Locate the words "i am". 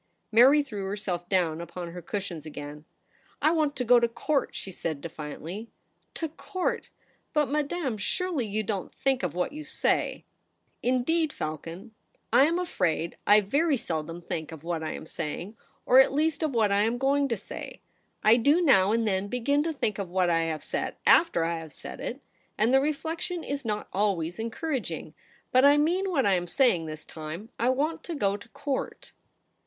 12.33-12.57, 14.83-15.05, 16.71-16.97, 26.25-26.47